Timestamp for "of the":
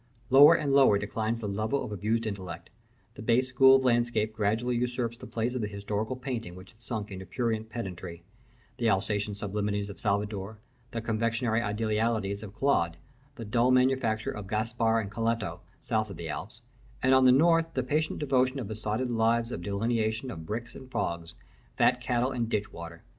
5.53-5.67, 16.09-16.29